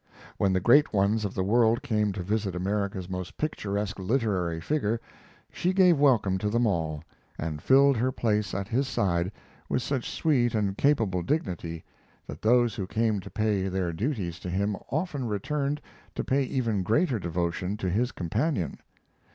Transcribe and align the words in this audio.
When 0.39 0.51
the 0.51 0.59
great 0.59 0.93
ones 0.93 1.25
of 1.25 1.35
the 1.35 1.43
world 1.43 1.83
came 1.83 2.11
to 2.13 2.23
visit 2.23 2.55
America's 2.55 3.07
most 3.07 3.37
picturesque 3.37 3.99
literary 3.99 4.59
figure 4.59 4.99
she 5.51 5.73
gave 5.73 5.99
welcome 5.99 6.39
to 6.39 6.49
them 6.49 6.65
all, 6.65 7.03
and 7.37 7.61
filled 7.61 7.97
her 7.97 8.11
place 8.11 8.55
at 8.55 8.67
his 8.67 8.87
side 8.87 9.31
with 9.69 9.83
such 9.83 10.09
sweet 10.09 10.55
and 10.55 10.75
capable 10.75 11.21
dignity 11.21 11.83
that 12.25 12.41
those 12.41 12.73
who 12.73 12.87
came 12.87 13.19
to 13.19 13.29
pay 13.29 13.67
their 13.67 13.93
duties 13.93 14.39
to 14.39 14.49
him 14.49 14.75
often 14.89 15.27
returned 15.27 15.79
to 16.15 16.23
pay 16.23 16.41
even 16.45 16.81
greater 16.81 17.19
devotion 17.19 17.77
to 17.77 17.87
his 17.87 18.11
companion. 18.11 18.79